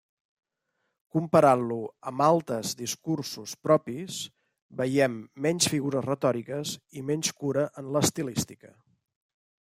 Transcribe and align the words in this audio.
Comparant-lo 1.15 1.75
amb 2.11 2.23
altes 2.27 2.71
discursos 2.79 3.53
propis, 3.67 4.17
veiem 4.79 5.19
menys 5.47 5.67
figures 5.73 6.07
retòriques 6.07 6.73
i 7.01 7.05
menys 7.11 7.31
cura 7.43 7.67
en 7.83 7.93
l'estilística. 7.97 8.73